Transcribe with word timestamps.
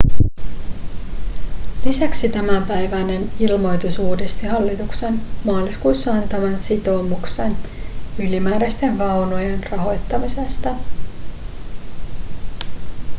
lisäksi 1.85 2.29
tämänpäiväinen 2.29 3.31
ilmoitus 3.39 3.99
uudisti 3.99 4.47
hallituksen 4.47 5.21
maaliskuussa 5.45 6.13
antaman 6.13 6.59
sitoumuksen 6.59 7.57
ylimääräisten 8.19 8.97
vaunujen 8.97 9.63
rahoittamisesta 9.71 10.69